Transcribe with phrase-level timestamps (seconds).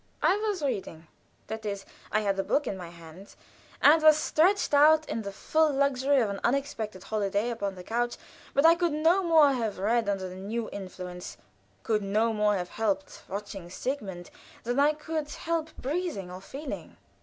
[0.23, 1.05] I was reading
[1.45, 3.37] that is, I had a book in my hands,
[3.83, 8.17] and was stretched out in the full luxury of an unexpected holiday upon the couch;
[8.55, 11.37] but I could no more have read under the new influence,
[11.83, 14.31] could no more have helped watching Sigmund,
[14.63, 16.97] than I could help breathing and feeling.